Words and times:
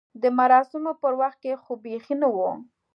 د 0.21 0.23
مراسمو 0.39 0.91
پر 1.01 1.13
وخت 1.21 1.37
کې 1.43 1.53
خو 1.63 1.71
بیخي 1.83 2.15
نه 2.21 2.27
و. 2.35 2.37